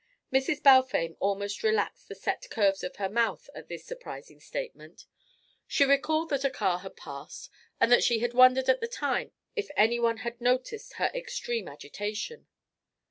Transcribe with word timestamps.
Mrs. 0.33 0.63
Balfame 0.63 1.15
almost 1.19 1.61
relaxed 1.61 2.07
the 2.07 2.15
set 2.15 2.49
curves 2.49 2.83
of 2.83 2.95
her 2.95 3.07
mouth 3.07 3.47
at 3.53 3.67
this 3.67 3.85
surprising 3.85 4.39
statement. 4.39 5.05
She 5.67 5.85
recalled 5.85 6.29
that 6.29 6.43
a 6.43 6.49
car 6.49 6.79
had 6.79 6.95
passed 6.95 7.51
and 7.79 7.91
that 7.91 8.03
she 8.03 8.17
had 8.17 8.33
wondered 8.33 8.67
at 8.67 8.79
the 8.81 8.87
time 8.87 9.31
if 9.55 9.69
any 9.77 9.99
one 9.99 10.17
had 10.25 10.41
noticed 10.41 10.93
her 10.93 11.11
extreme 11.13 11.67
agitation. 11.67 12.47